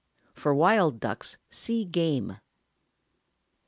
[0.33, 2.39] (For wild ducks, see GAME.)